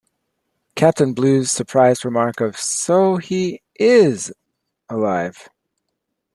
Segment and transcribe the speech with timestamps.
[0.73, 4.33] Captain Blue's surprised remark of "So he "is"
[4.89, 5.47] alive!